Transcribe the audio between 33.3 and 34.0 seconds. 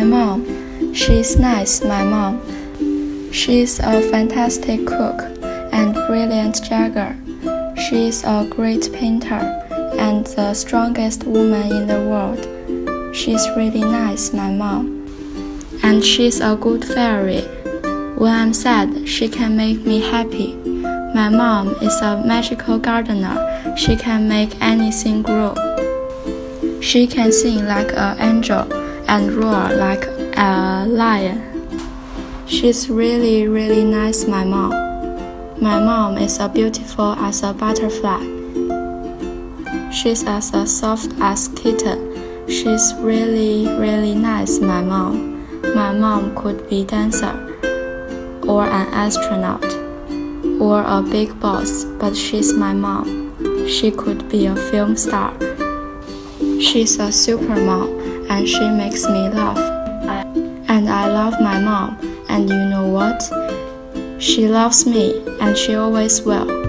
really